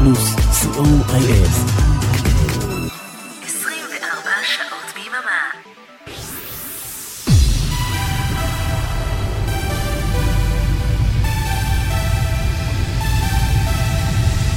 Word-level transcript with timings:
פלוס, 0.00 0.34
co.il. 0.60 1.46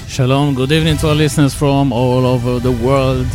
Shalom, 0.07 0.53
good 0.53 0.71
evening 0.71 0.97
to 0.97 1.07
our 1.09 1.15
listeners 1.15 1.53
from 1.53 1.93
all 1.93 2.25
over 2.25 2.59
the 2.59 2.71
world. 2.71 3.31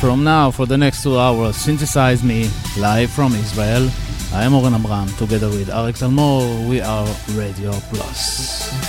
From 0.00 0.22
now, 0.22 0.52
for 0.52 0.66
the 0.66 0.78
next 0.78 1.02
two 1.02 1.18
hours, 1.18 1.56
synthesize 1.56 2.22
me 2.22 2.48
live 2.78 3.10
from 3.10 3.34
Israel. 3.34 3.90
I 4.32 4.44
am 4.44 4.54
Oren 4.54 4.74
Amram, 4.74 5.08
together 5.16 5.48
with 5.48 5.68
Arik 5.68 5.96
Talmor, 5.98 6.68
we 6.68 6.80
are 6.80 7.08
Radio 7.34 7.72
Plus. 7.90 8.81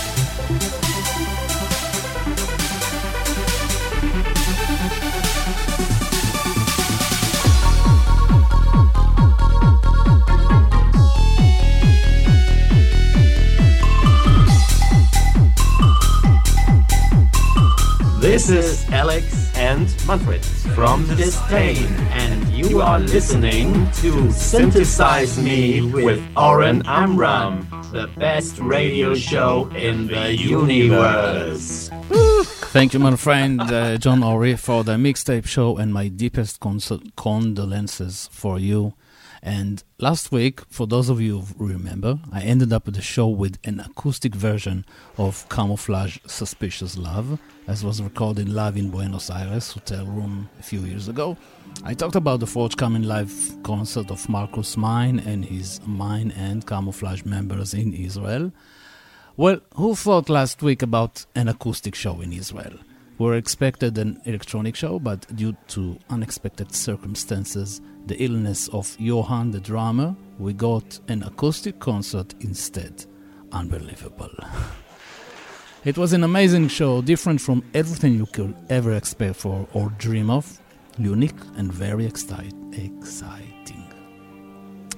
This 18.25 18.49
is 18.49 18.89
Alex 18.89 19.55
and 19.55 19.85
Manfred 20.07 20.43
from 20.73 21.05
Disdain, 21.15 21.85
and 22.09 22.49
you 22.49 22.81
are 22.81 22.99
listening 22.99 23.71
to 24.01 24.31
Synthesize 24.31 25.37
Me 25.37 25.83
with 25.83 26.19
Oren 26.35 26.81
Amram, 26.87 27.67
the 27.91 28.09
best 28.17 28.57
radio 28.57 29.13
show 29.13 29.69
in 29.75 30.07
the 30.07 30.35
universe. 30.35 31.91
Thank 32.73 32.95
you, 32.95 32.99
my 32.99 33.15
friend 33.15 33.61
uh, 33.61 33.99
John 33.99 34.23
Ori, 34.23 34.55
for 34.55 34.83
the 34.83 34.93
mixtape 34.93 35.45
show, 35.45 35.77
and 35.77 35.93
my 35.93 36.07
deepest 36.07 36.59
condolences 36.59 38.27
for 38.31 38.57
you 38.57 38.95
and 39.45 39.83
last 39.99 40.31
week, 40.31 40.61
for 40.69 40.87
those 40.87 41.07
of 41.07 41.21
you 41.21 41.41
who 41.41 41.67
remember, 41.67 42.17
I 42.33 42.41
ended 42.41 42.73
up 42.73 42.85
the 42.85 42.99
show 42.99 43.27
with 43.27 43.59
an 43.63 43.79
acoustic 43.79 44.33
version 44.33 44.87
of 45.19 45.47
Camouflage 45.49 46.17
Suspicious 46.25 46.97
Love, 46.97 47.39
as 47.67 47.83
was 47.83 48.01
recorded 48.01 48.49
live 48.49 48.75
in 48.75 48.89
Buenos 48.89 49.29
Aires 49.29 49.71
hotel 49.71 50.07
room 50.07 50.49
a 50.59 50.63
few 50.63 50.79
years 50.79 51.07
ago. 51.07 51.37
I 51.83 51.93
talked 51.93 52.15
about 52.15 52.39
the 52.39 52.47
forthcoming 52.47 53.03
live 53.03 53.31
concert 53.61 54.09
of 54.09 54.27
Marcus 54.27 54.77
Meyn 54.77 55.23
and 55.23 55.45
his 55.45 55.79
Mine 55.85 56.31
and 56.35 56.65
Camouflage 56.65 57.23
members 57.23 57.75
in 57.75 57.93
Israel. 57.93 58.51
Well, 59.37 59.59
who 59.75 59.93
thought 59.93 60.27
last 60.27 60.63
week 60.63 60.81
about 60.81 61.23
an 61.35 61.49
acoustic 61.49 61.93
show 61.93 62.19
in 62.19 62.33
Israel? 62.33 62.79
We 63.19 63.27
were 63.27 63.35
expected 63.35 63.97
an 63.99 64.19
electronic 64.25 64.75
show, 64.75 64.97
but 64.97 65.33
due 65.35 65.55
to 65.67 65.99
unexpected 66.09 66.73
circumstances, 66.73 67.79
the 68.05 68.21
illness 68.23 68.67
of 68.69 68.95
Johan 68.99 69.51
the 69.51 69.59
drummer, 69.59 70.15
we 70.37 70.53
got 70.53 70.99
an 71.07 71.23
acoustic 71.23 71.79
concert 71.79 72.35
instead. 72.39 73.05
Unbelievable. 73.51 74.31
it 75.85 75.97
was 75.97 76.13
an 76.13 76.23
amazing 76.23 76.67
show, 76.67 77.01
different 77.01 77.41
from 77.41 77.63
everything 77.73 78.15
you 78.15 78.25
could 78.27 78.55
ever 78.69 78.93
expect 78.93 79.37
for 79.37 79.67
or 79.73 79.89
dream 79.97 80.29
of, 80.29 80.59
unique 80.97 81.39
and 81.57 81.71
very 81.71 82.05
exciting. 82.05 82.61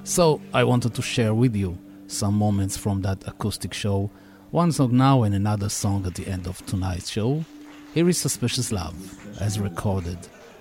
So, 0.04 0.40
I 0.54 0.64
wanted 0.64 0.94
to 0.94 1.02
share 1.02 1.34
with 1.34 1.54
you 1.54 1.78
some 2.06 2.34
moments 2.34 2.76
from 2.76 3.02
that 3.02 3.26
acoustic 3.28 3.74
show, 3.74 4.10
one 4.50 4.72
song 4.72 4.96
now 4.96 5.22
and 5.24 5.34
another 5.34 5.68
song 5.68 6.06
at 6.06 6.14
the 6.14 6.26
end 6.26 6.46
of 6.46 6.64
tonight's 6.64 7.10
show. 7.10 7.44
Here 7.92 8.08
is 8.08 8.16
Suspicious 8.16 8.72
Love, 8.72 8.96
as 9.40 9.60
recorded 9.60 10.18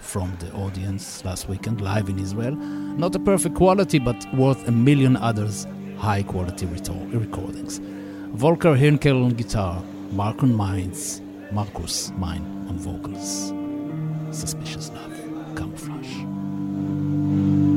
from 0.08 0.34
the 0.40 0.50
audience 0.54 1.26
last 1.26 1.50
weekend 1.50 1.82
live 1.82 2.08
in 2.08 2.18
Israel. 2.18 2.56
Not 2.56 3.14
a 3.16 3.20
perfect 3.20 3.56
quality, 3.56 4.00
but 4.00 4.16
worth 4.34 4.66
a 4.68 4.72
million 4.72 5.18
others 5.18 5.68
high 5.98 6.24
quality 6.24 6.66
recordings. 6.66 7.80
Volker 8.34 8.76
Hinkel 8.76 9.26
on 9.26 9.32
guitar, 9.32 9.84
Marcus 10.12 10.50
Meyns, 10.50 11.22
Marcus 11.52 12.12
Meyn 12.12 12.42
on 12.70 12.80
vocals. 12.80 13.52
Suspicious 14.32 14.92
Love, 14.92 15.56
Camouflage. 15.58 17.77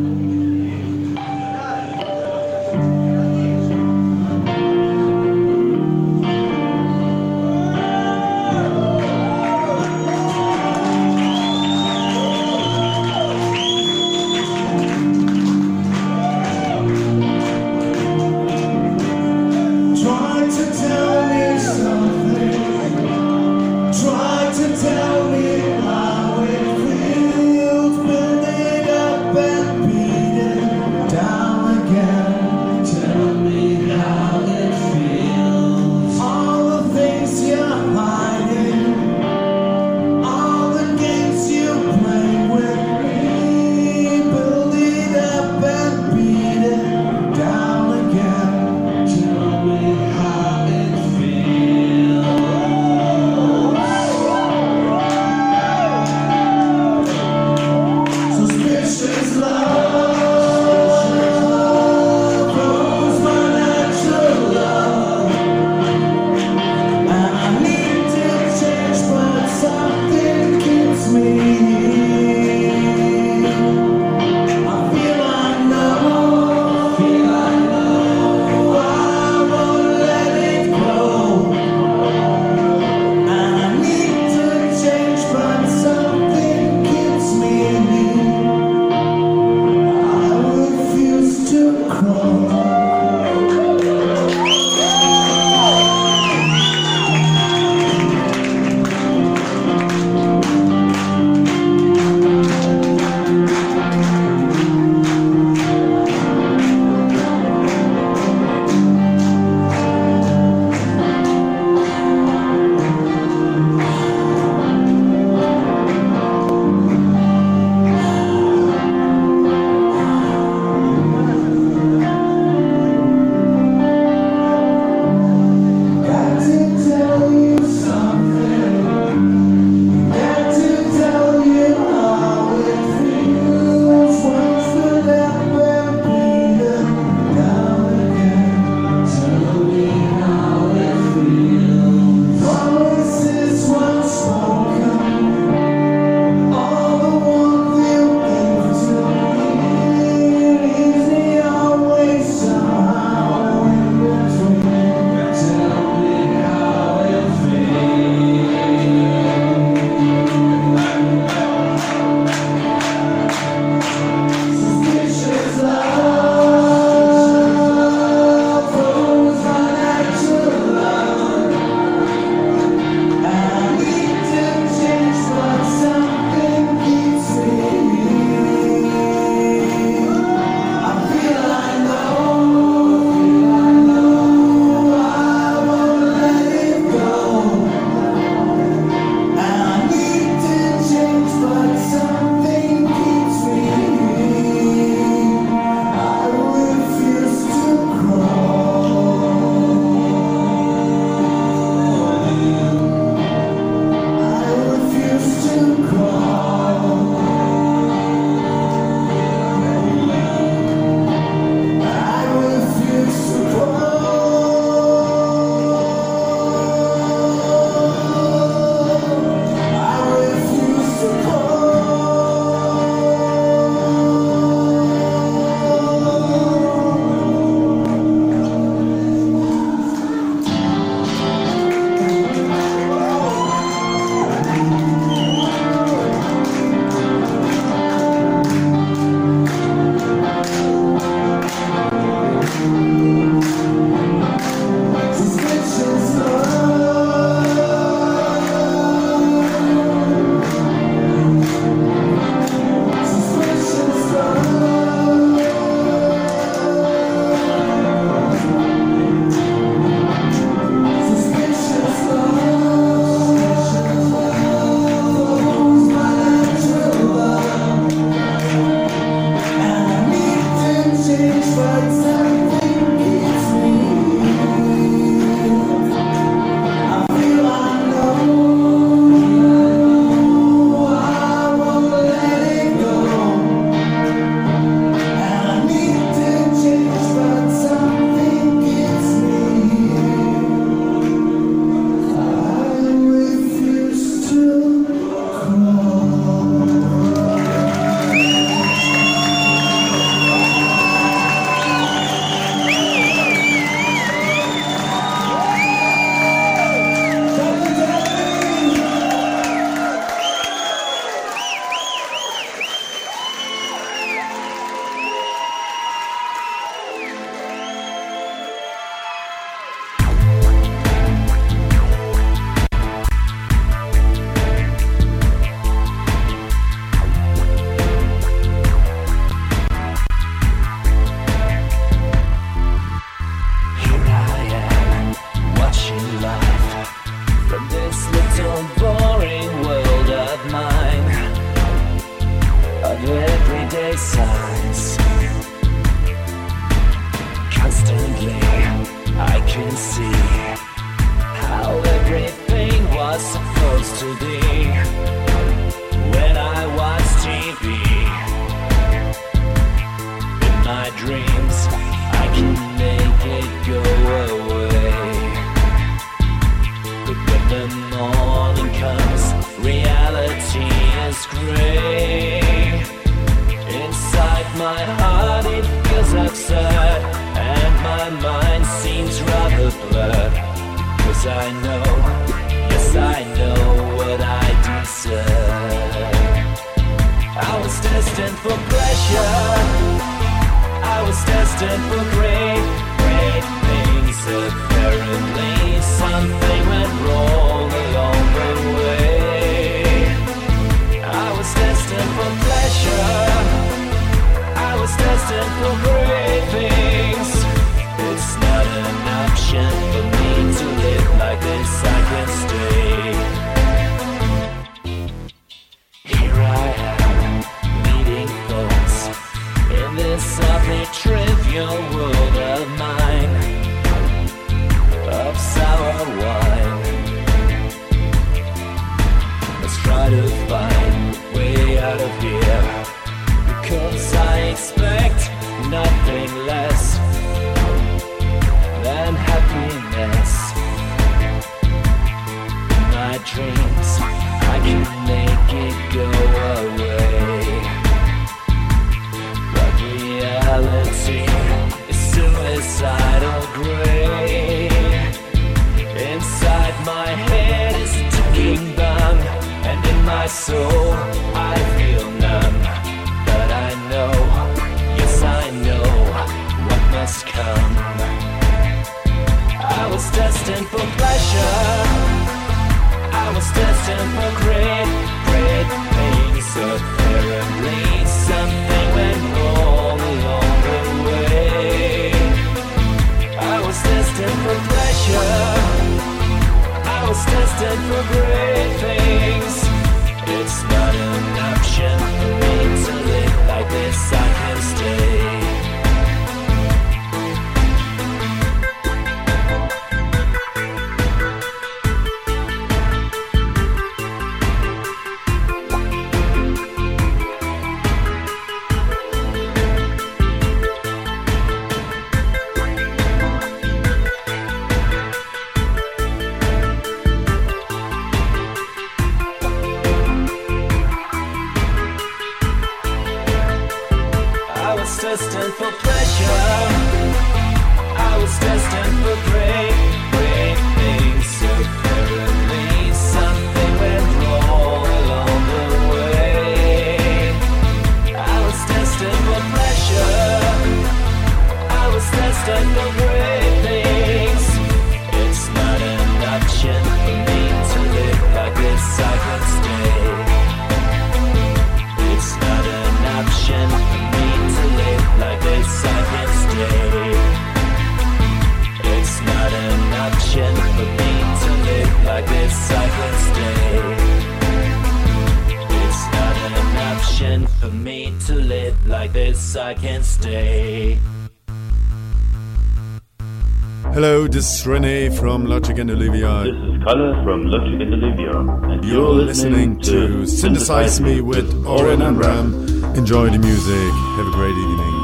Rene 574.67 575.07
Renee 575.07 575.17
from 575.17 575.47
Logic 575.47 575.79
and 575.79 575.91
Olivia. 575.91 576.45
This 576.45 576.55
is 576.55 576.85
Kalle 576.85 577.23
from 577.25 577.47
Logic 577.47 577.81
and 577.81 577.95
Olivia. 577.95 578.39
And 578.39 578.85
you're, 578.85 578.95
you're 578.95 579.13
listening, 579.13 579.79
listening, 579.79 580.21
to 580.21 580.27
Synthesize, 580.27 580.97
Synthesize 580.97 581.01
Me 581.01 581.21
with 581.21 581.67
Oren 581.67 582.19
Ram. 582.19 582.55
Enjoy 582.95 583.31
the 583.31 583.39
music. 583.39 583.93
Have 584.17 584.27
a 584.27 584.33
great 584.33 584.51
evening. 584.51 585.00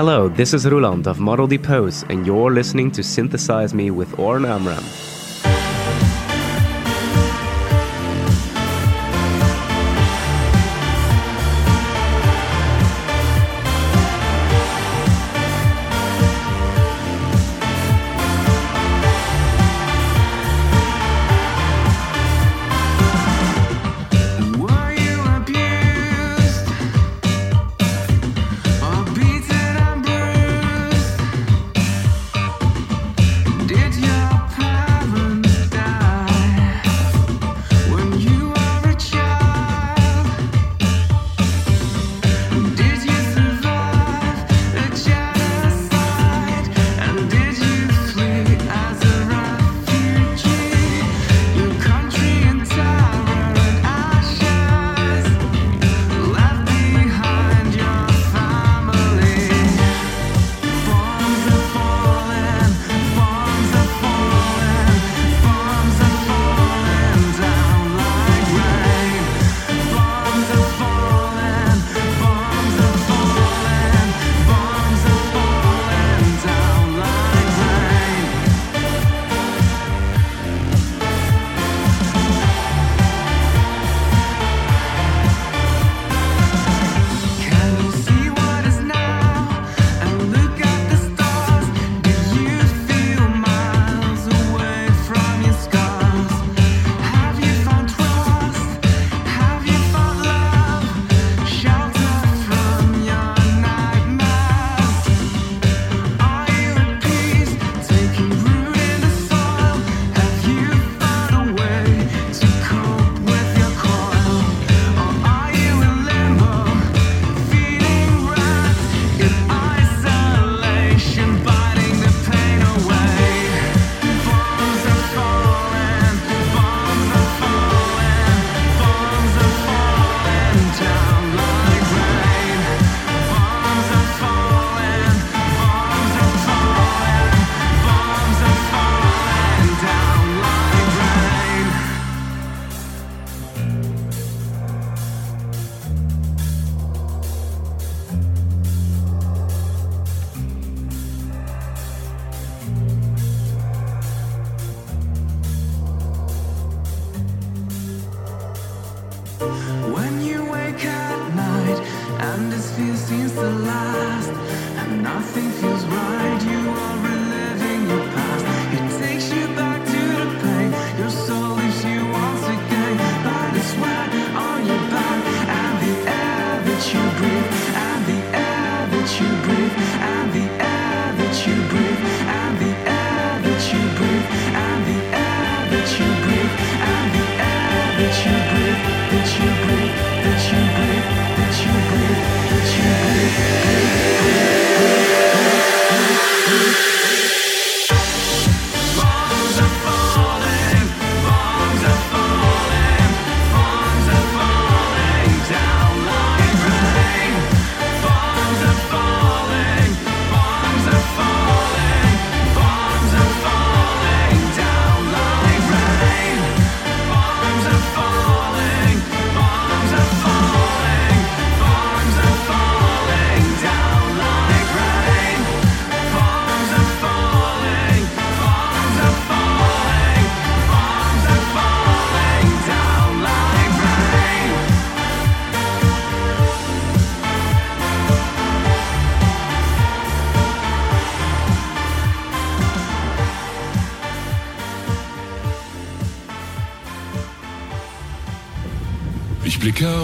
Hello, 0.00 0.30
this 0.30 0.54
is 0.54 0.64
Ruland 0.64 1.06
of 1.06 1.20
Model 1.20 1.46
Depose, 1.46 2.04
and 2.04 2.26
you're 2.26 2.50
listening 2.50 2.90
to 2.92 3.02
Synthesize 3.02 3.74
Me 3.74 3.90
with 3.90 4.18
Oren 4.18 4.46
Amram. 4.46 4.82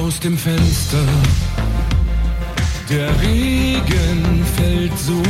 aus 0.06 0.20
dem 0.20 0.38
Fenster. 0.38 1.04
Der 2.88 3.08
Regen 3.20 4.44
fällt 4.56 4.96
so 4.98 5.20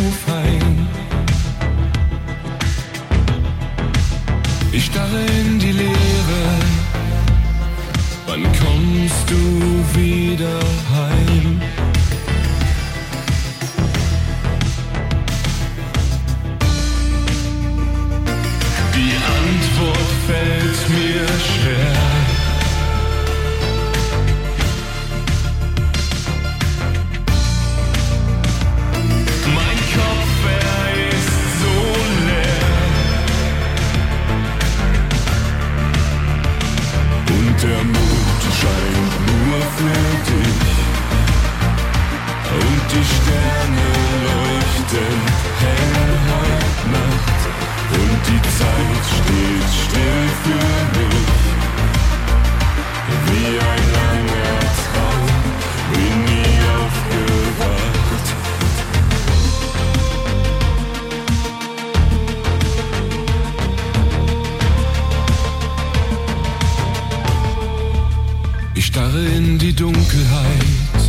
Ich 68.79 68.87
starre 68.87 69.25
in 69.25 69.59
die 69.59 69.73
Dunkelheit. 69.73 71.01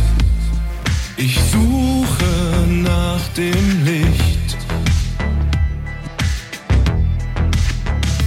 Ich 1.18 1.38
suche 1.52 2.66
nach 2.66 3.28
dem 3.36 3.84
Licht. 3.84 4.56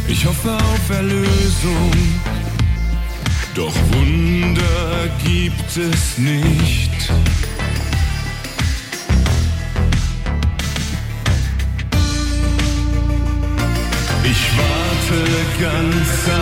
Ich 0.08 0.26
hoffe 0.28 0.52
auf 0.54 0.90
Erlösung. 0.92 1.92
Doch 3.56 3.74
Wunder 3.92 5.10
gibt 5.26 5.76
es 5.76 6.20
nicht. 6.20 7.12
Ich 14.24 14.42
warte 14.58 15.20
ganz 15.60 16.41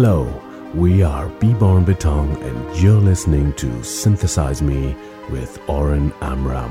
Hello, 0.00 0.32
we 0.76 1.02
are 1.02 1.28
Beborn 1.40 1.84
Beton, 1.84 2.30
and 2.44 2.80
you're 2.80 3.00
listening 3.00 3.52
to 3.54 3.82
Synthesize 3.82 4.62
Me 4.62 4.94
with 5.28 5.58
Oren 5.68 6.12
Amram. 6.20 6.70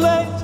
Woke 0.00 0.37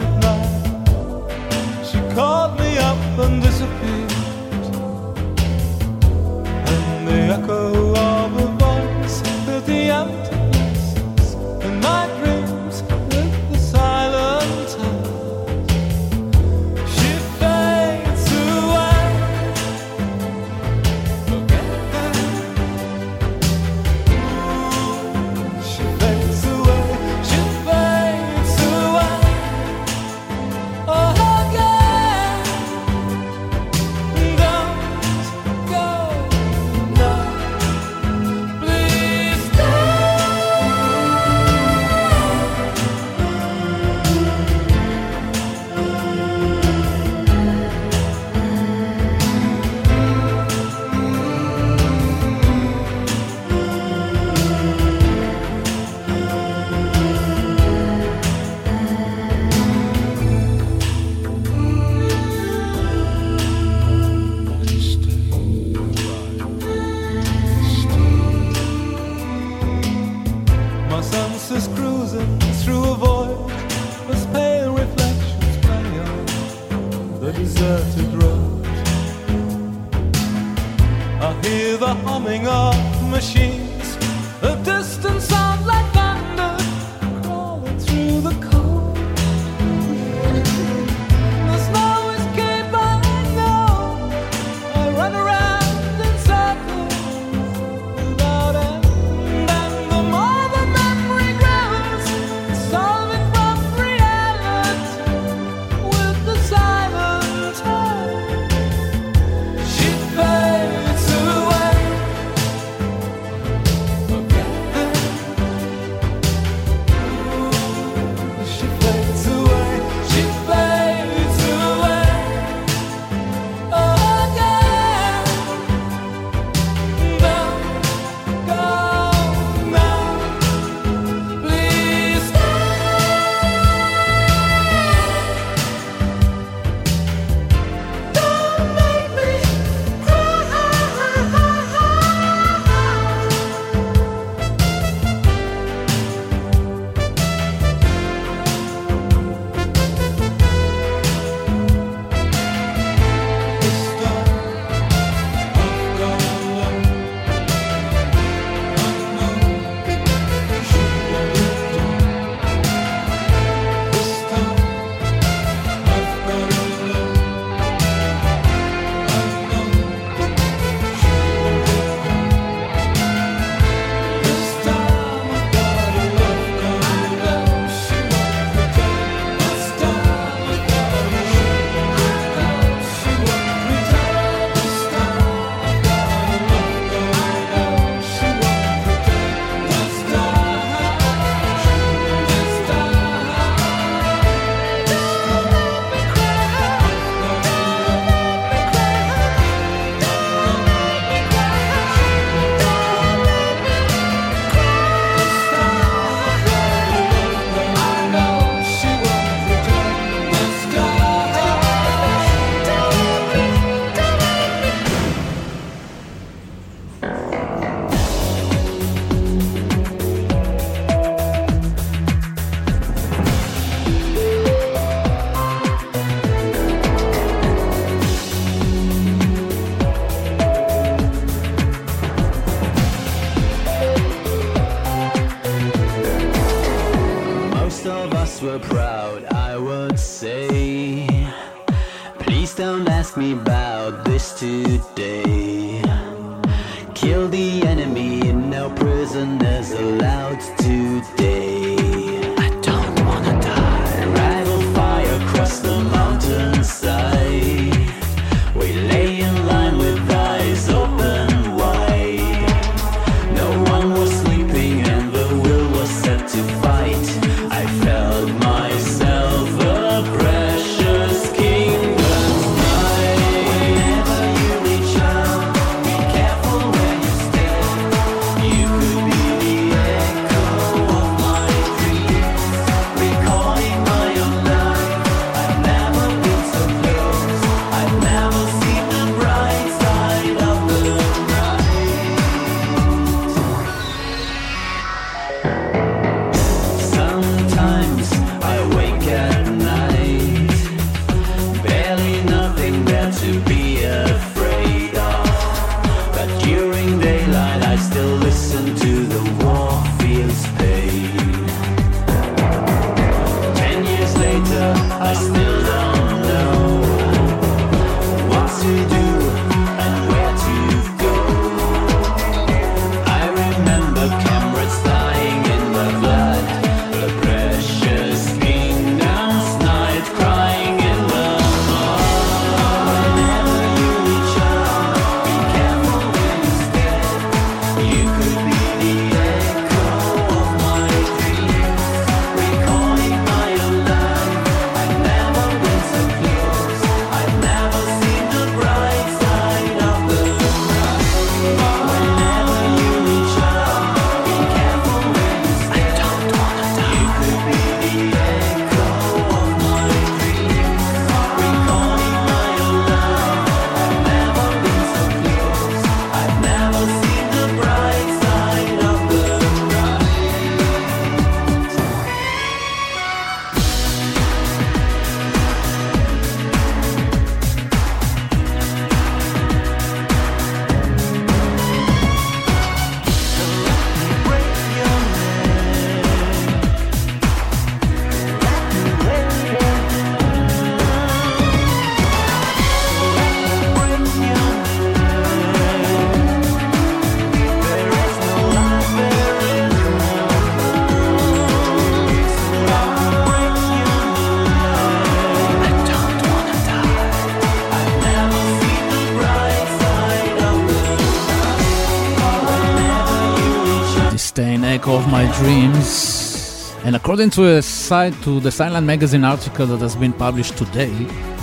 dreams. 415.45 416.75
And 416.85 416.97
according 416.97 417.29
to 417.31 417.57
a 417.57 417.61
site 417.61 418.15
to 418.23 418.41
the 418.41 418.51
Silent 418.51 418.87
Magazine 418.87 419.25
article 419.25 419.67
that 419.67 419.81
has 419.81 419.95
been 419.95 420.15
published 420.15 420.57
today, 420.57 420.95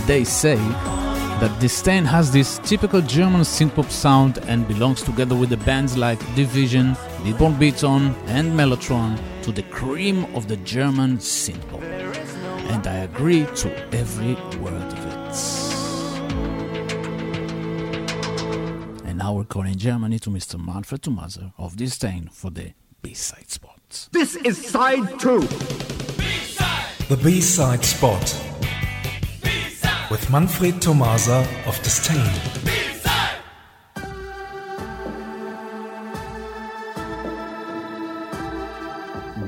they 0.06 0.24
say 0.24 0.56
that 1.40 1.56
Disdain 1.60 2.04
has 2.04 2.32
this 2.32 2.58
typical 2.64 3.00
German 3.00 3.42
synthpop 3.42 3.90
sound 3.90 4.38
and 4.48 4.66
belongs 4.66 5.02
together 5.02 5.36
with 5.36 5.50
the 5.50 5.56
bands 5.58 5.96
like 5.96 6.18
De/Vision, 6.34 6.96
Beborn 7.24 7.56
Beton, 7.60 8.14
and 8.26 8.52
Mellotron 8.52 9.18
to 9.42 9.52
the 9.52 9.62
cream 9.64 10.24
of 10.34 10.48
the 10.48 10.56
German 10.58 11.18
synthpop. 11.18 11.82
And 12.72 12.84
I 12.86 12.96
agree 13.08 13.46
to 13.62 13.68
every 13.94 14.34
word 14.58 14.92
of 14.96 15.02
it. 15.12 15.36
And 19.06 19.18
now 19.18 19.34
we're 19.34 19.44
calling 19.44 19.76
Germany 19.76 20.18
to 20.20 20.30
Mr. 20.30 20.58
Manfred 20.58 21.02
Tomaser 21.02 21.52
of 21.56 21.76
Disdain 21.76 22.28
for 22.32 22.50
the. 22.50 22.72
This 24.22 24.36
is 24.36 24.56
side 24.70 25.18
two. 25.18 25.40
The 27.08 27.18
B-side 27.24 27.84
spot. 27.84 28.22
With 30.12 30.30
Manfred 30.30 30.80
Tomasa 30.80 31.44
of 31.66 31.76
Disdain. 31.82 32.30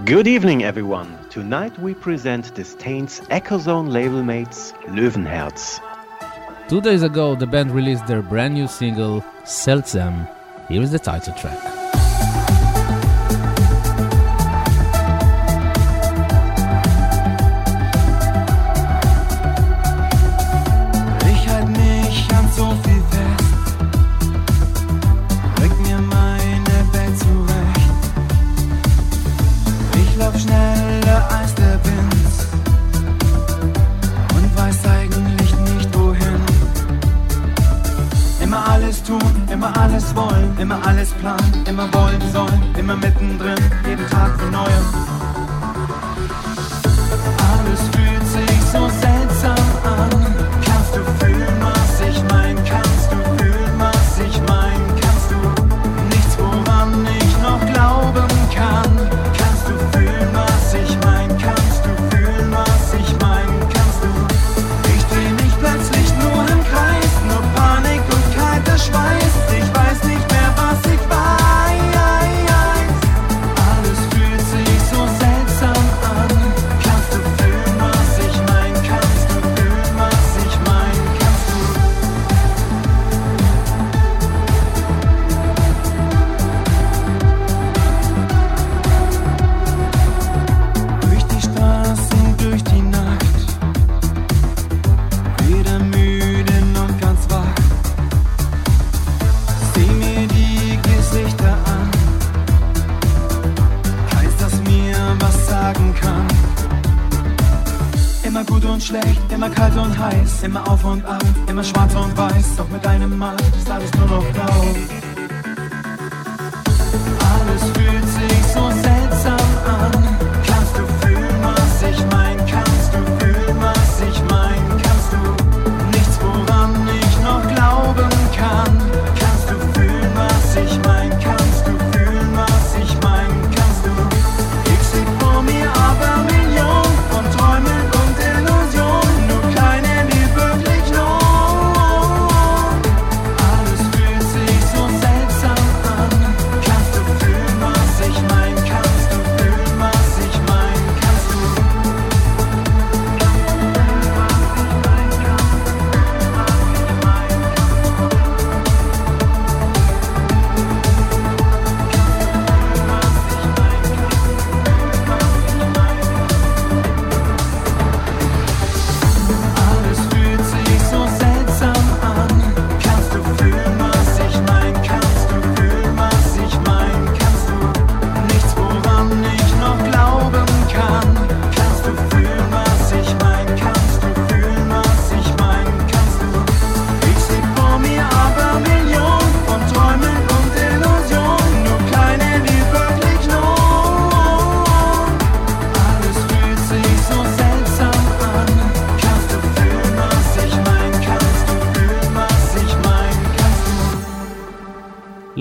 Good 0.05 0.27
evening, 0.27 0.64
everyone. 0.64 1.18
Tonight 1.31 1.79
we 1.79 1.95
present 1.95 2.53
Disdain's 2.57 3.20
Echozone 3.31 3.93
label 3.93 4.25
mates 4.25 4.72
Löwenherz. 4.89 5.81
Two 6.68 6.81
days 6.81 7.05
ago, 7.05 7.37
the 7.37 7.47
band 7.47 7.70
released 7.70 8.09
their 8.09 8.22
brand 8.22 8.55
new 8.55 8.66
single, 8.66 9.20
Seltsam. 9.45 10.29
Here 10.66 10.83
is 10.83 10.91
the 10.91 10.99
title 10.99 11.33
track. 11.35 11.74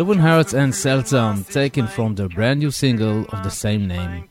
Löwenherz 0.03 0.53
and 0.53 0.73
Seltsam, 0.73 1.47
taken 1.49 1.87
from 1.87 2.15
their 2.15 2.27
brand 2.27 2.59
new 2.59 2.71
single 2.71 3.23
of 3.31 3.41
the 3.41 3.49
same 3.49 3.87
name. 3.87 4.27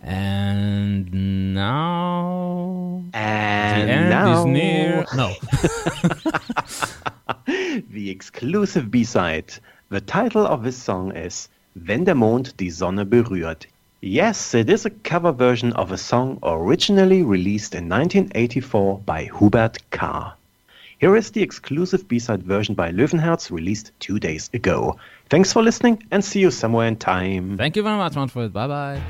And 0.00 1.54
now. 1.54 3.02
And 3.12 3.88
the 3.88 3.92
end 3.92 4.10
now 4.10 4.38
is 4.38 4.44
near. 4.46 5.06
No. 5.16 5.34
the 7.90 8.10
exclusive 8.10 8.92
B-side. 8.92 9.54
The 9.88 10.00
title 10.00 10.46
of 10.46 10.62
this 10.62 10.80
song 10.80 11.10
is 11.16 11.48
Wenn 11.74 12.04
der 12.04 12.14
Mond 12.14 12.56
die 12.60 12.70
Sonne 12.70 13.04
berührt. 13.04 13.66
Yes, 14.00 14.54
it 14.54 14.70
is 14.70 14.86
a 14.86 14.90
cover 14.90 15.32
version 15.32 15.72
of 15.72 15.90
a 15.90 15.98
song 15.98 16.38
originally 16.44 17.24
released 17.24 17.74
in 17.74 17.88
1984 17.88 19.00
by 19.00 19.28
Hubert 19.36 19.78
Kah. 19.90 20.37
Here 20.98 21.14
is 21.14 21.30
the 21.30 21.42
exclusive 21.42 22.08
B-side 22.08 22.42
version 22.42 22.74
by 22.74 22.90
Löwenherz 22.90 23.52
released 23.52 23.92
two 24.00 24.18
days 24.18 24.50
ago. 24.52 24.96
Thanks 25.30 25.52
for 25.52 25.62
listening 25.62 26.02
and 26.10 26.24
see 26.24 26.40
you 26.40 26.50
somewhere 26.50 26.88
in 26.88 26.96
time. 26.96 27.56
Thank 27.56 27.76
you 27.76 27.84
very 27.84 27.96
much, 27.96 28.16
Manfred. 28.16 28.52
Bye 28.52 28.66
bye. 28.66 29.00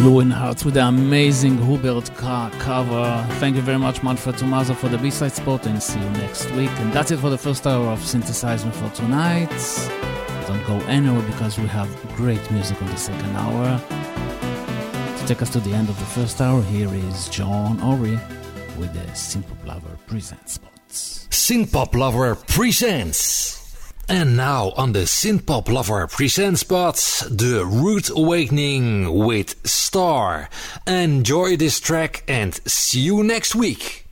Löwenherz 0.00 0.64
with 0.64 0.74
the 0.74 0.86
amazing 0.86 1.58
Hubert 1.58 2.10
Kah 2.16 2.50
cover. 2.58 3.26
Thank 3.34 3.56
you 3.56 3.60
very 3.60 3.78
much, 3.78 4.02
Manfred 4.02 4.38
Tomaso, 4.38 4.74
for 4.74 4.88
the 4.88 4.96
B-side 4.96 5.32
spot, 5.32 5.66
and 5.66 5.82
see 5.82 6.00
you 6.00 6.10
next 6.12 6.50
week. 6.52 6.70
And 6.80 6.90
that's 6.90 7.10
it 7.10 7.18
for 7.18 7.28
the 7.28 7.36
first 7.36 7.66
hour 7.66 7.86
of 7.88 8.02
Synthesize 8.02 8.64
Me 8.64 8.70
for 8.72 8.88
tonight. 8.94 9.50
Don't 10.46 10.66
go 10.66 10.78
anywhere 10.86 11.20
because 11.26 11.58
we 11.58 11.66
have 11.66 11.88
great 12.16 12.50
music 12.50 12.80
on 12.80 12.88
the 12.88 12.96
second 12.96 13.36
hour. 13.36 13.78
To 15.18 15.26
take 15.26 15.42
us 15.42 15.50
to 15.50 15.60
the 15.60 15.74
end 15.74 15.90
of 15.90 15.98
the 15.98 16.06
first 16.06 16.40
hour, 16.40 16.62
here 16.62 16.88
is 16.94 17.28
John 17.28 17.78
Ori 17.82 18.18
with 18.78 18.94
the 18.94 19.06
Synthpop 19.12 19.66
Lover 19.66 19.98
Present 20.06 20.48
spots. 20.48 21.28
Synthpop 21.30 21.94
Lover 21.94 22.36
presents. 22.36 23.59
And 24.10 24.36
now 24.36 24.72
on 24.76 24.92
the 24.92 25.06
Synthpop 25.06 25.68
Lover 25.68 26.04
presents 26.08 26.62
spots, 26.62 27.20
the 27.20 27.64
Root 27.64 28.10
Awakening 28.10 29.24
with 29.24 29.54
Star. 29.64 30.50
Enjoy 30.84 31.56
this 31.56 31.78
track 31.78 32.24
and 32.26 32.52
see 32.66 32.98
you 32.98 33.22
next 33.22 33.54
week. 33.54 34.09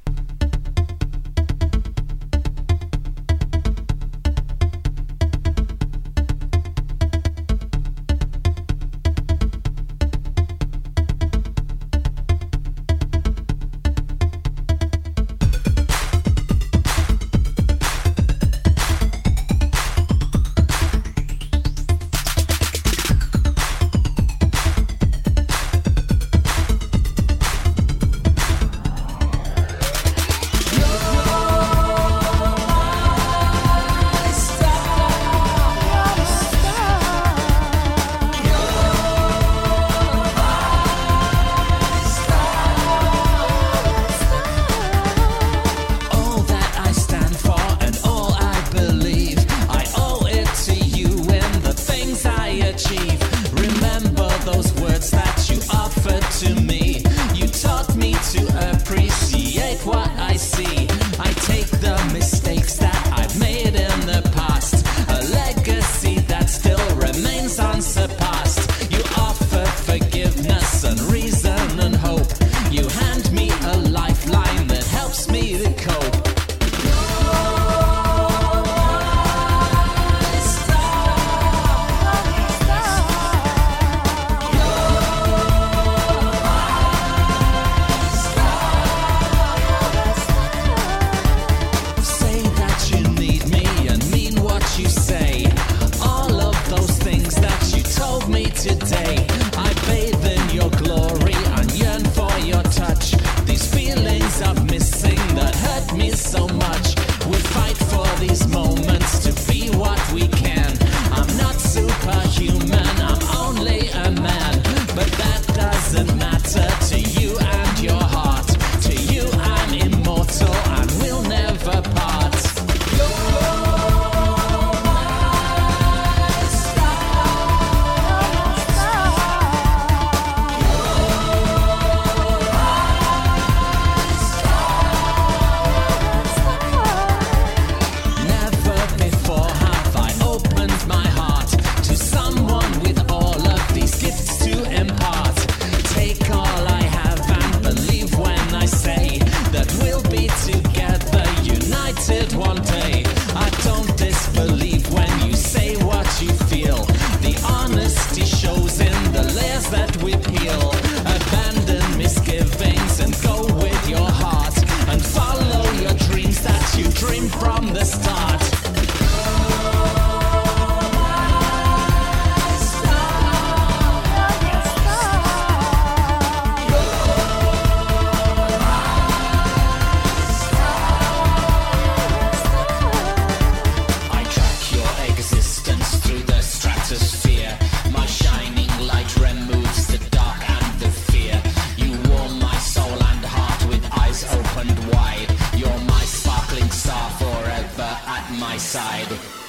side. 198.69 199.48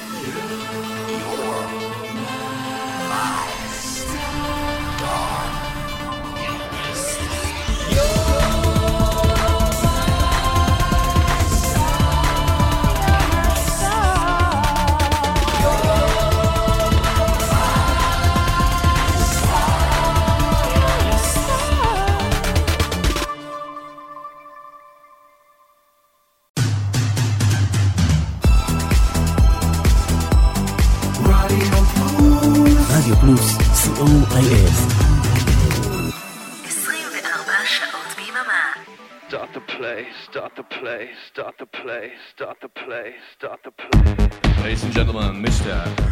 play, 42.09 42.17
start 42.31 42.57
the 42.61 42.69
play, 42.69 43.13
start 43.37 43.59
the 43.63 43.71
play. 43.71 44.63
Ladies 44.63 44.83
and 44.83 44.93
gentlemen, 44.93 45.43
Mr. 45.43 46.08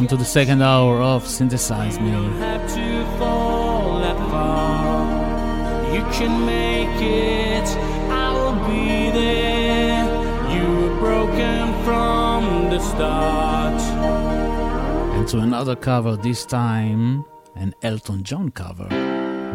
welcome 0.00 0.16
to 0.16 0.24
the 0.24 0.24
second 0.24 0.62
hour 0.62 1.02
of 1.02 1.26
Synthesize 1.26 2.00
Me. 2.00 2.10
You 2.10 2.22
can 6.16 6.46
make 6.46 7.02
it, 7.02 7.68
I 8.08 8.32
will 8.32 8.54
be 8.66 9.10
there. 9.10 10.02
You 10.54 10.64
were 10.80 10.96
broken 11.00 11.84
from 11.84 12.70
the 12.70 12.80
start. 12.80 13.78
And 15.18 15.28
to 15.28 15.40
another 15.40 15.76
cover, 15.76 16.16
this 16.16 16.46
time 16.46 17.22
an 17.56 17.74
Elton 17.82 18.22
John 18.22 18.50
cover 18.52 18.88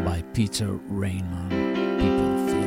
by 0.05 0.21
Peter 0.33 0.73
Raymond. 0.89 1.49
People 1.99 2.64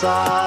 passar. 0.00 0.39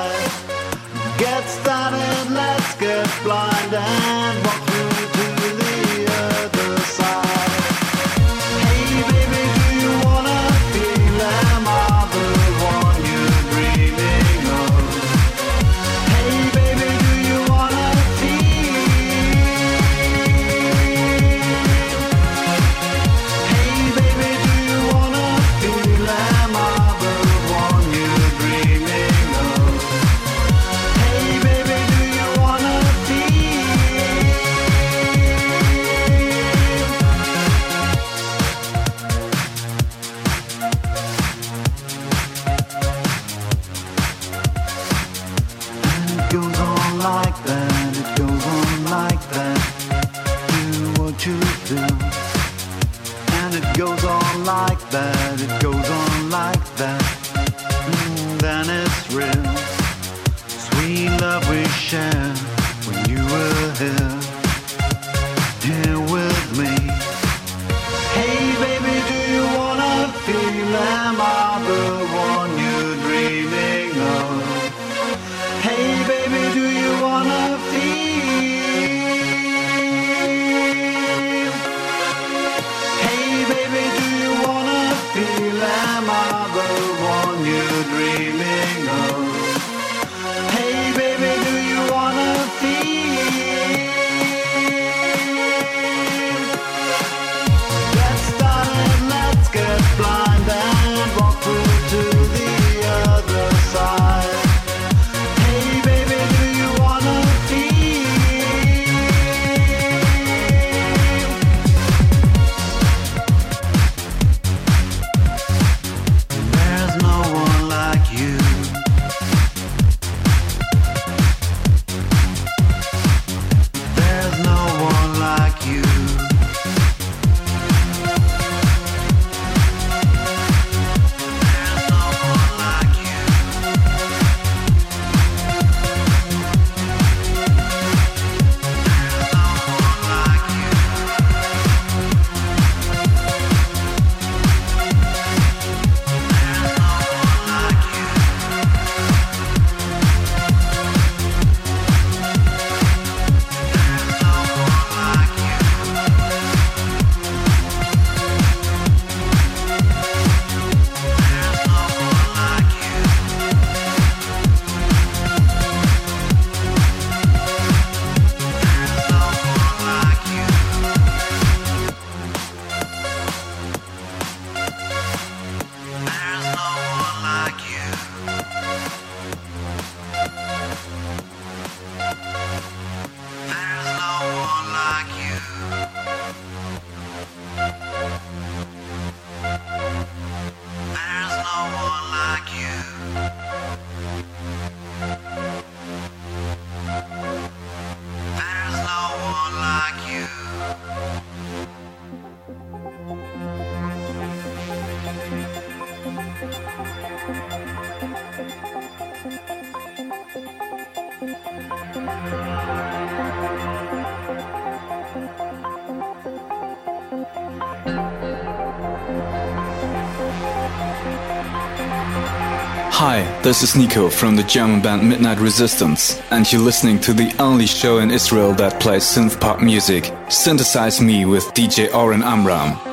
Hi, 223.06 223.42
this 223.42 223.64
is 223.64 223.76
Nico 223.76 224.10
from 224.10 224.38
the 224.38 224.44
German 224.44 224.82
band 224.82 225.10
Midnight 225.10 225.38
Resistance, 225.38 226.22
and 226.32 226.50
you're 226.50 226.62
listening 226.62 227.02
to 227.02 227.12
the 227.12 227.36
only 227.38 227.66
show 227.66 227.98
in 227.98 228.10
Israel 228.10 228.54
that 228.54 228.80
plays 228.80 229.04
synth 229.04 229.42
pop 229.42 229.62
music. 229.62 230.10
Synthesize 230.30 231.02
me 231.02 231.26
with 231.26 231.44
DJ 231.54 231.94
Oren 231.94 232.24
Amram. 232.24 232.93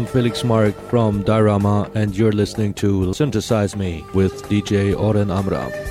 am 0.00 0.06
Felix 0.06 0.44
Marc 0.44 0.74
from 0.88 1.22
Diorama, 1.24 1.90
and 1.94 2.16
you're 2.16 2.32
listening 2.32 2.72
to 2.74 3.12
Synthesize 3.12 3.76
Me 3.76 4.04
with 4.14 4.42
DJ 4.44 4.98
Oren 4.98 5.30
Amram. 5.30 5.89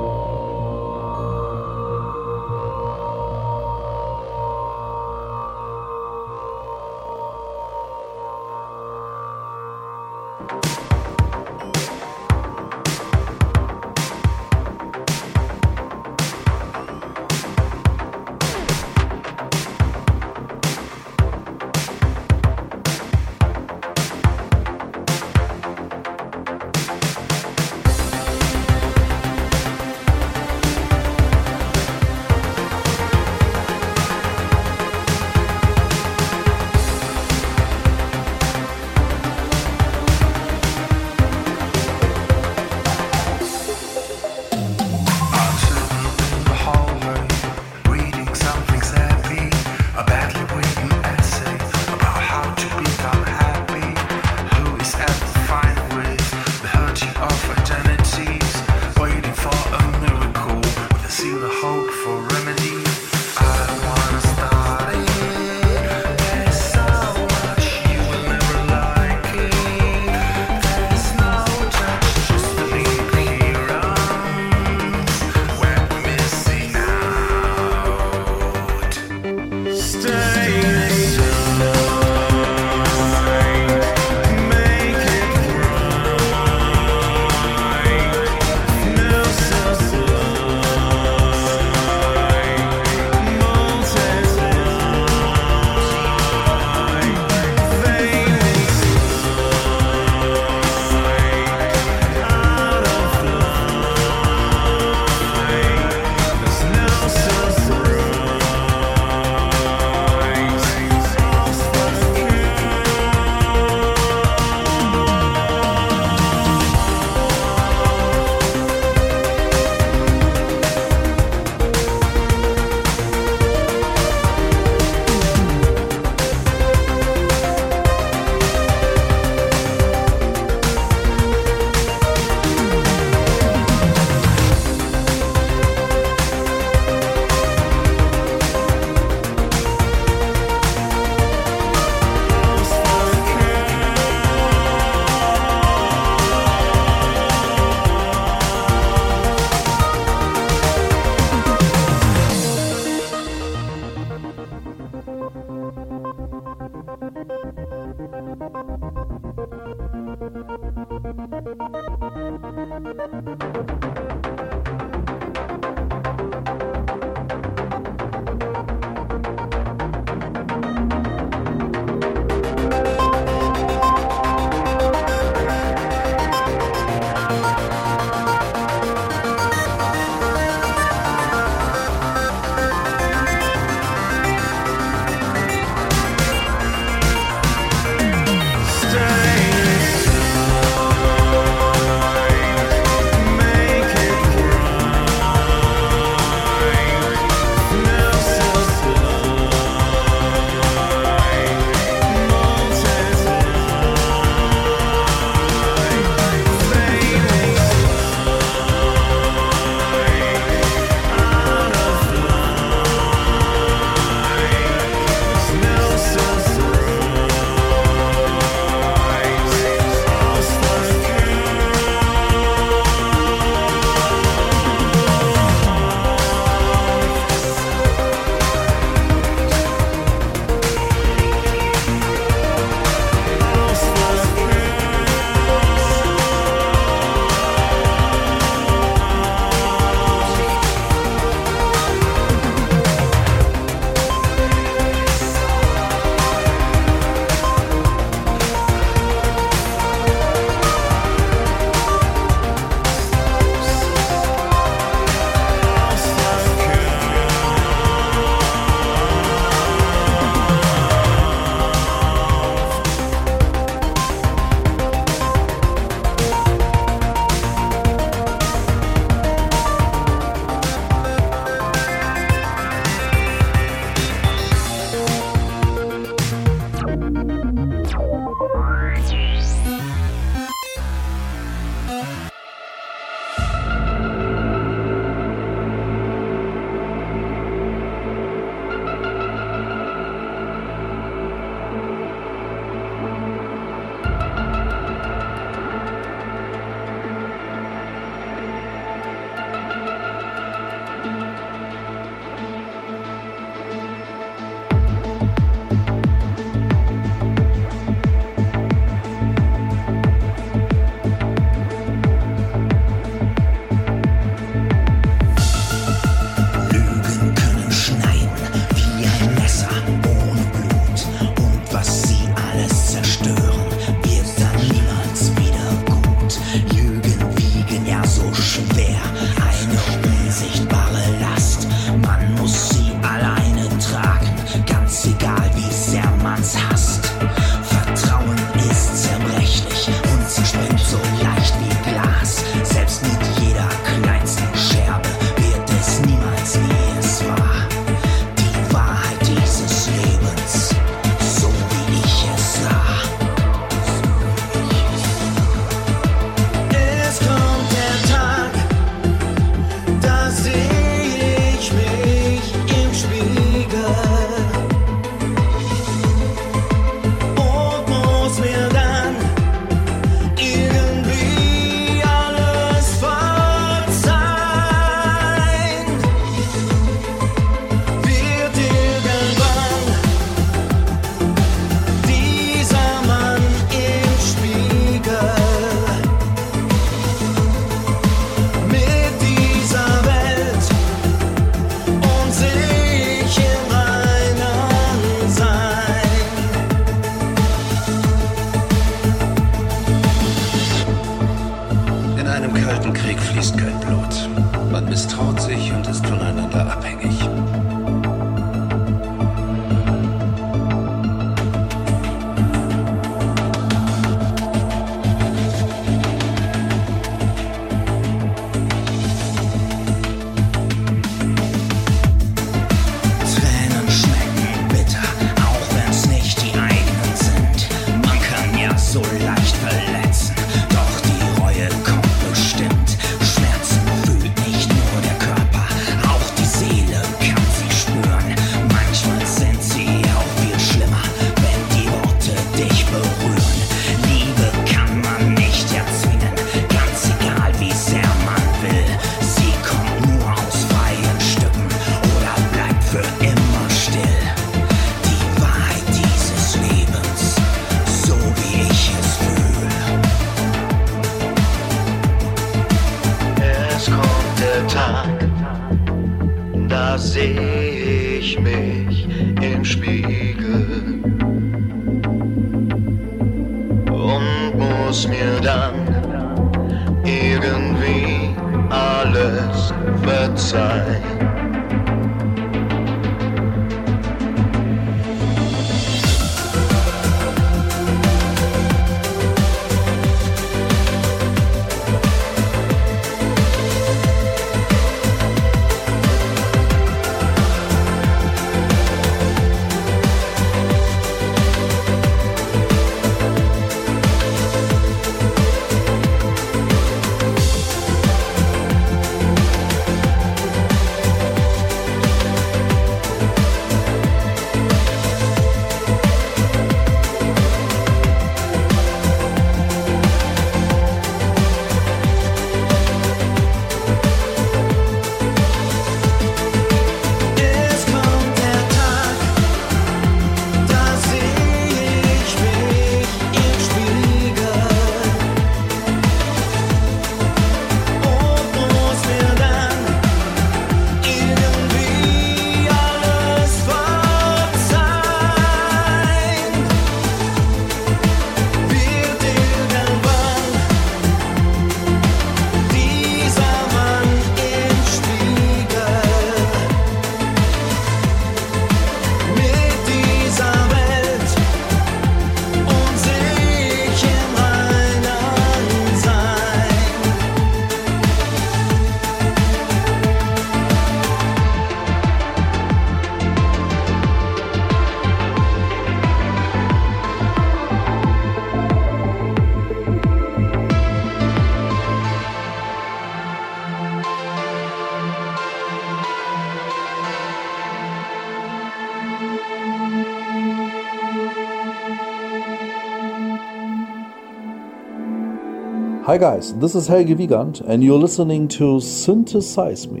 Hi 596.16 596.20
guys, 596.20 596.54
this 596.54 596.74
is 596.74 596.86
Helge 596.86 597.14
Wiegand 597.14 597.60
and 597.66 597.84
you're 597.84 597.98
listening 597.98 598.48
to 598.48 598.80
Synthesize 598.80 599.86
Me 599.86 600.00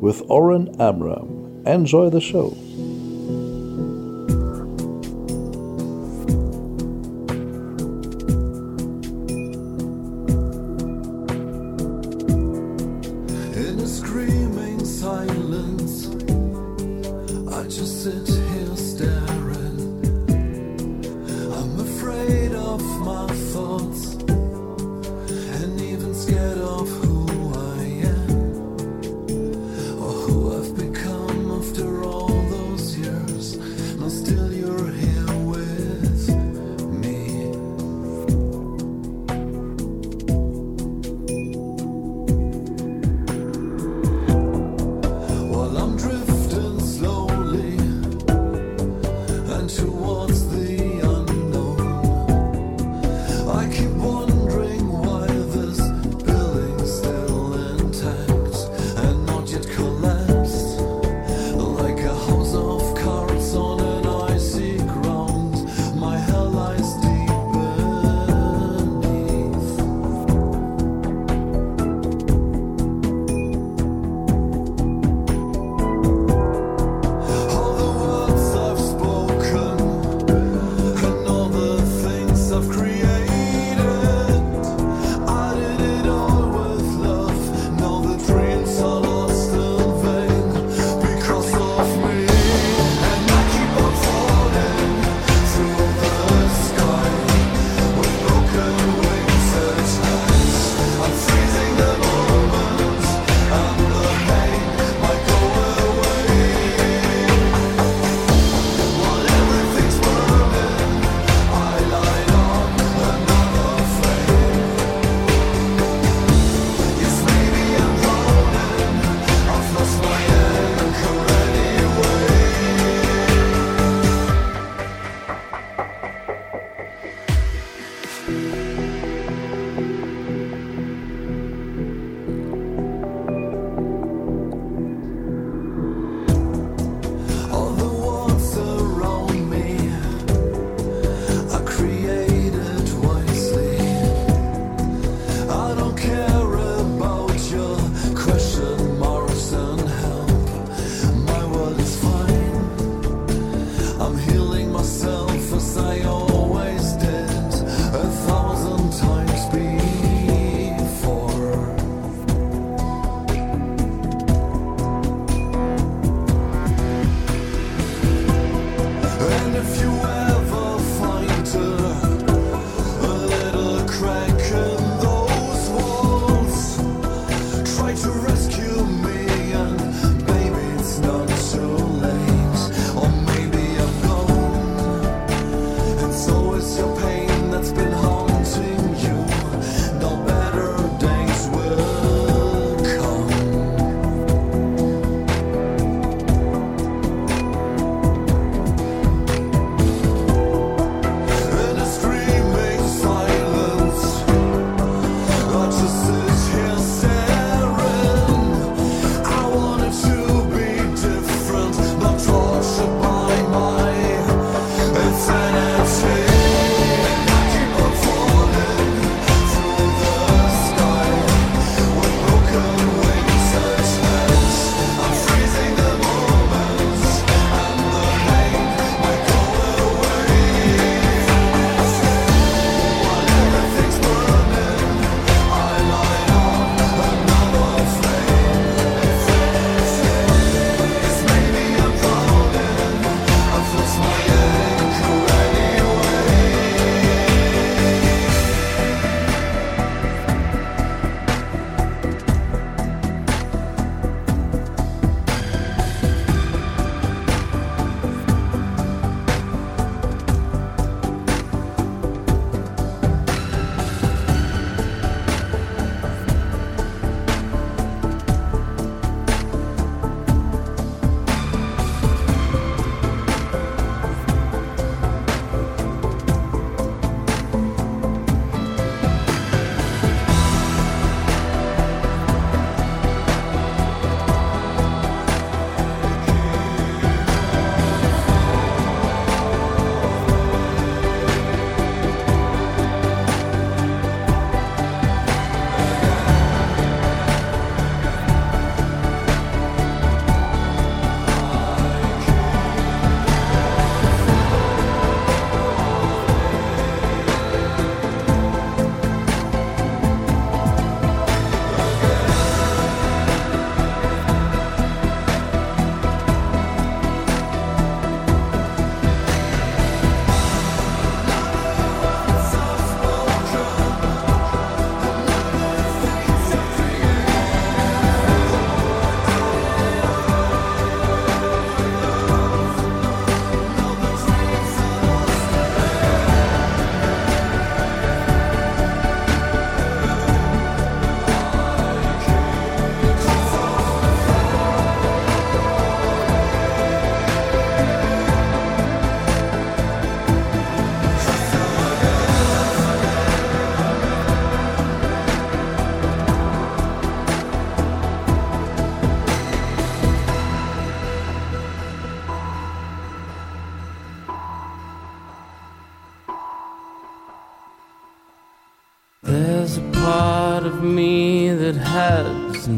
with 0.00 0.20
Oren 0.28 0.74
Amram. 0.80 1.62
Enjoy 1.64 2.10
the 2.10 2.20
show. 2.20 2.56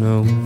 know. 0.04 0.43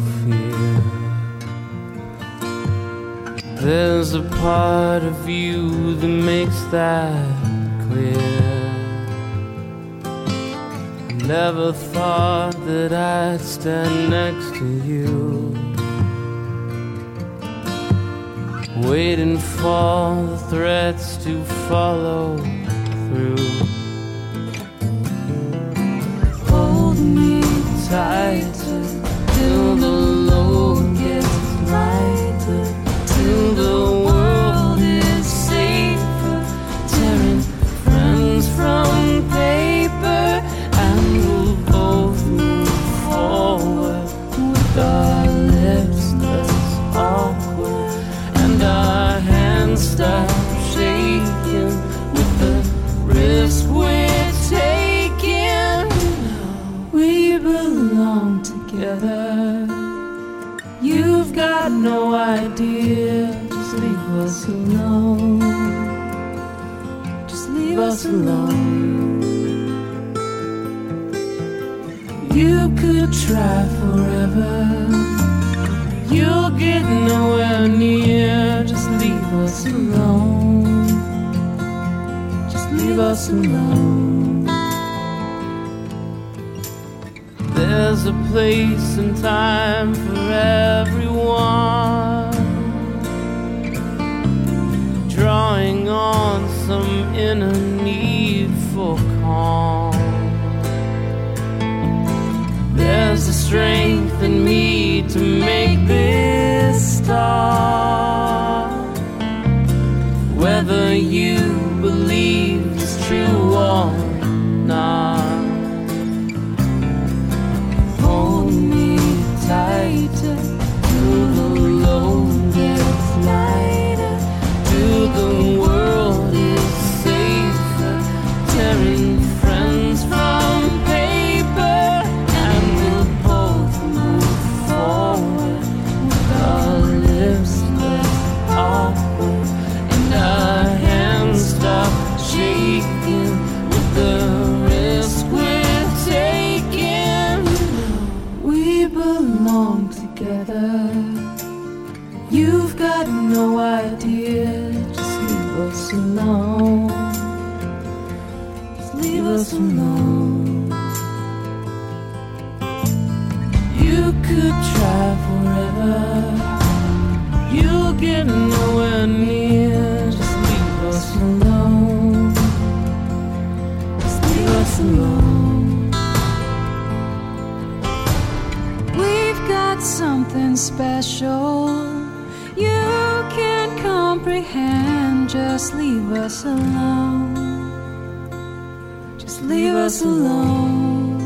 just 189.29 189.43
leave 189.43 189.75
us 189.75 190.01
alone. 190.01 191.21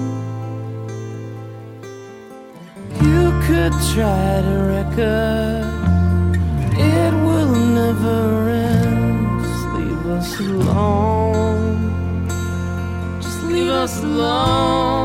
You 3.01 3.31
could 3.47 3.73
try 3.95 4.43
to 4.47 4.55
wreck 4.67 4.99
us. 4.99 5.65
it 6.77 7.13
will 7.25 7.55
never 7.79 8.51
end. 8.51 9.45
Just 9.45 9.67
leave 9.77 10.07
us 10.19 10.41
alone. 10.41 11.69
Just 13.21 13.43
leave 13.45 13.69
us 13.69 14.03
alone. 14.03 15.02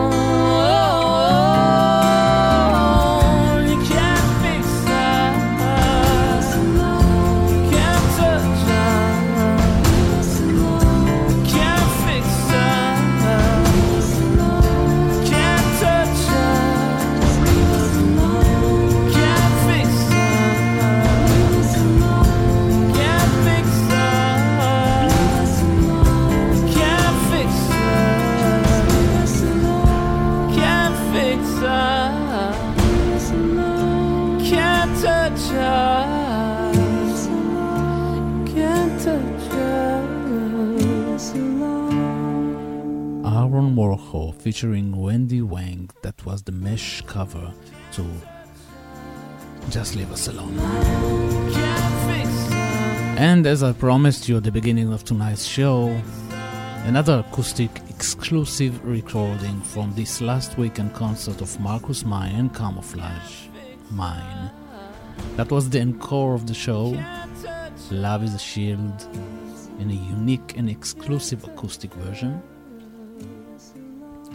featuring 44.47 44.95
Wendy 44.95 45.41
Wang 45.41 45.89
that 46.03 46.25
was 46.25 46.41
the 46.43 46.53
mesh 46.53 47.01
cover 47.01 47.53
to 47.91 48.05
Just 49.69 49.97
Leave 49.97 50.09
Us 50.09 50.29
Alone. 50.29 50.57
And 53.17 53.45
as 53.45 53.61
I 53.61 53.73
promised 53.73 54.29
you 54.29 54.37
at 54.37 54.45
the 54.45 54.51
beginning 54.53 54.93
of 54.93 55.03
tonight's 55.03 55.43
show, 55.43 55.89
another 56.85 57.25
acoustic 57.27 57.81
exclusive 57.89 58.81
recording 58.85 59.59
from 59.63 59.93
this 59.95 60.21
last 60.21 60.57
weekend 60.57 60.93
concert 60.93 61.41
of 61.41 61.59
Marcus 61.59 62.03
Meyn 62.03 62.33
and 62.39 62.55
Camouflage 62.55 63.47
Mine. 63.91 64.49
That 65.35 65.51
was 65.51 65.69
the 65.69 65.81
encore 65.81 66.35
of 66.35 66.47
the 66.47 66.53
show. 66.53 66.97
Love 67.91 68.23
is 68.23 68.33
a 68.33 68.39
Shield 68.39 69.09
in 69.79 69.91
a 69.91 69.99
unique 70.17 70.53
and 70.55 70.69
exclusive 70.69 71.43
acoustic 71.43 71.93
version. 71.95 72.41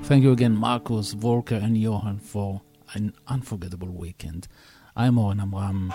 Thank 0.04 0.24
you 0.24 0.32
again, 0.32 0.56
Marcus, 0.56 1.12
Volker, 1.12 1.54
and 1.54 1.78
Johan, 1.78 2.18
for 2.18 2.60
an 2.92 3.14
unforgettable 3.28 3.88
weekend. 3.88 4.48
I'm 4.96 5.16
Oren 5.16 5.40
Amram. 5.40 5.92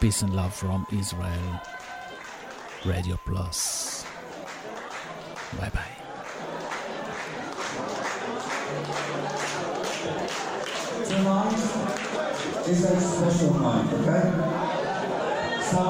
Peace 0.00 0.22
and 0.22 0.34
love 0.34 0.54
from 0.54 0.86
Israel. 0.92 1.60
Radio 2.84 3.18
Plus. 3.24 4.04
Bye 5.58 5.70
bye. 5.70 5.86
Tonight 11.04 11.54
is 12.68 12.84
a 12.84 13.00
special 13.00 13.54
night, 13.60 13.92
okay? 13.94 14.24
So, 15.70 15.82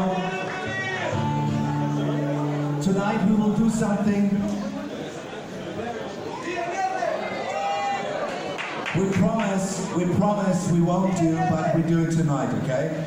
tonight 2.93 3.27
we 3.29 3.35
will 3.35 3.55
do 3.57 3.71
something 3.71 4.61
We 8.94 9.09
promise, 9.12 9.90
we 9.97 10.05
promise 10.16 10.70
we 10.70 10.82
won't 10.82 11.16
do, 11.16 11.35
but 11.35 11.74
we 11.74 11.82
do 11.82 12.05
it 12.05 12.10
tonight, 12.10 12.52
okay? 12.62 13.06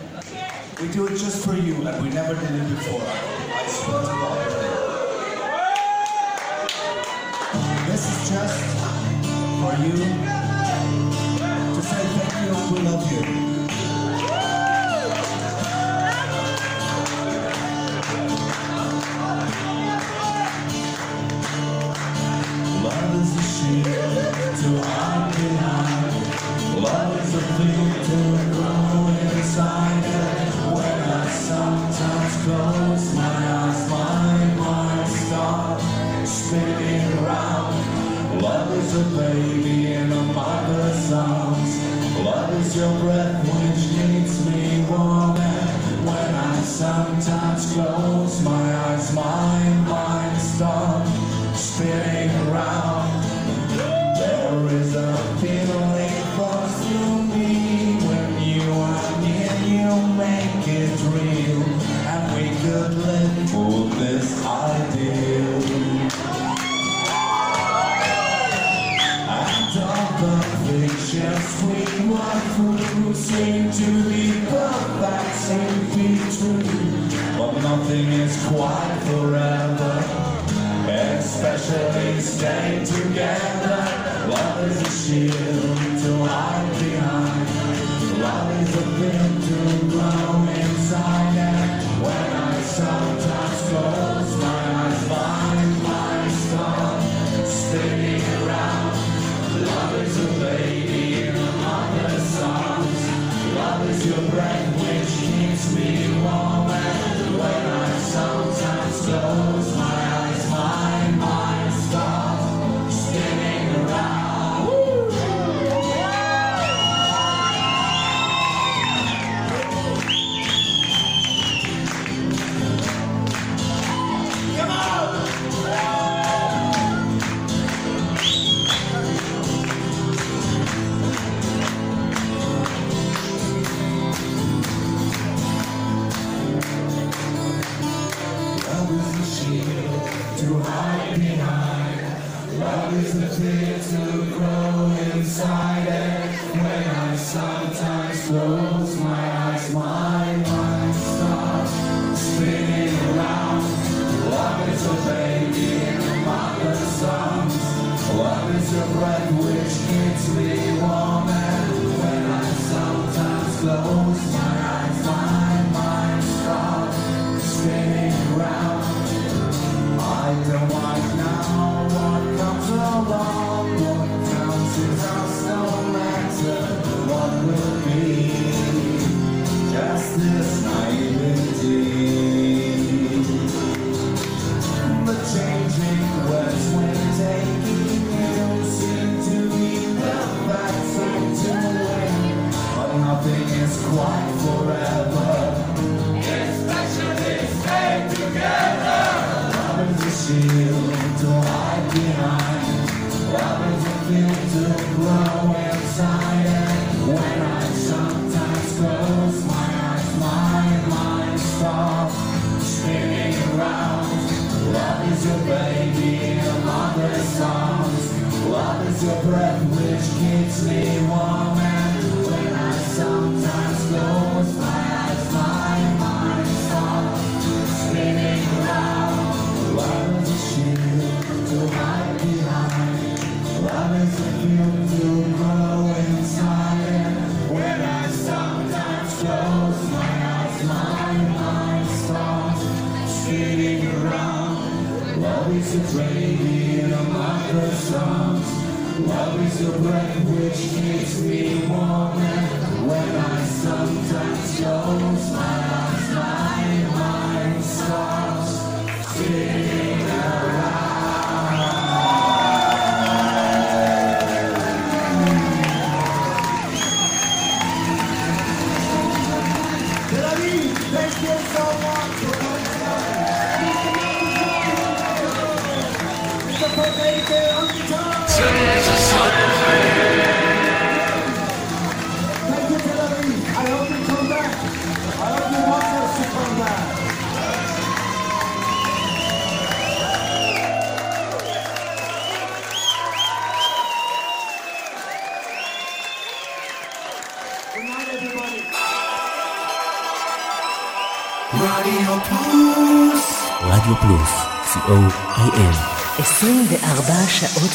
We 0.82 0.88
do 0.88 1.06
it 1.06 1.12
just 1.12 1.46
for 1.46 1.54
you, 1.54 1.76
and 1.88 2.04
we 2.04 2.10
never 2.10 2.34
did 2.34 2.50
it 2.50 2.70
before. 2.70 3.04
I 3.04 3.68
swear 3.68 4.02
to 4.02 4.08
God. 4.08 4.38
This 7.88 8.04
is 8.10 8.30
just 8.32 8.78
for 9.62 9.74
you 9.86 9.96
to 11.76 11.82
say 11.84 12.04
thank 12.18 12.34
you 12.48 12.56
and 12.56 12.72
we 12.72 12.80
love 12.82 13.12
you. 13.12 13.45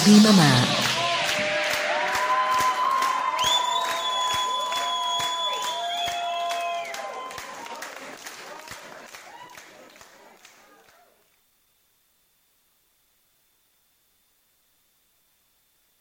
Be 0.05 0.19
mama. 0.23 0.70